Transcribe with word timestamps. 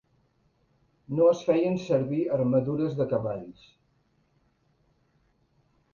No 1.17 1.27
es 1.33 1.43
feien 1.49 1.77
servir 1.83 2.23
armadures 2.39 2.97
de 3.03 3.09
cavalls. 3.15 3.69